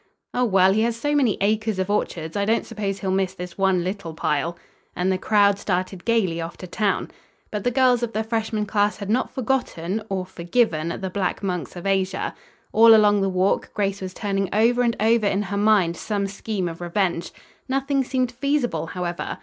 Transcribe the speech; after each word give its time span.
"Oh, 0.33 0.45
well, 0.45 0.73
he 0.73 0.81
has 0.81 0.95
so 0.97 1.13
many 1.13 1.37
acres 1.41 1.77
of 1.77 1.91
orchards, 1.91 2.35
I 2.35 2.43
don't 2.43 2.65
suppose 2.65 3.01
he'll 3.01 3.11
miss 3.11 3.35
this 3.35 3.55
one 3.55 3.83
little 3.83 4.15
pile." 4.15 4.57
And 4.95 5.11
the 5.11 5.17
crowd 5.19 5.59
started 5.59 6.05
gayly 6.05 6.41
off 6.41 6.57
to 6.57 6.65
town. 6.65 7.11
But 7.51 7.63
the 7.63 7.69
girls 7.69 8.01
of 8.01 8.11
the 8.13 8.23
freshman 8.23 8.65
class 8.65 8.97
had 8.97 9.11
not 9.11 9.29
forgotten 9.29 10.01
or 10.09 10.25
forgiven 10.25 10.87
the 11.01 11.11
Black 11.11 11.43
Monks 11.43 11.75
of 11.75 11.85
Asia. 11.85 12.33
All 12.73 12.95
along 12.95 13.21
the 13.21 13.29
walk 13.29 13.71
Grace 13.75 14.01
was 14.01 14.15
turning 14.15 14.49
over 14.51 14.81
and 14.81 14.95
over 14.99 15.27
in 15.27 15.43
her 15.43 15.57
mind 15.57 15.95
some 15.97 16.25
scheme 16.25 16.67
of 16.67 16.81
revenge. 16.81 17.31
Nothing 17.69 18.03
seemed 18.03 18.31
feasible, 18.31 18.87
however. 18.87 19.37